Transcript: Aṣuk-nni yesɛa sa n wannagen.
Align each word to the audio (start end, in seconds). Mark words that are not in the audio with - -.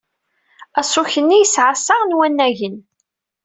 Aṣuk-nni 0.79 1.37
yesɛa 1.39 1.73
sa 1.85 1.95
n 2.01 2.15
wannagen. 2.17 2.75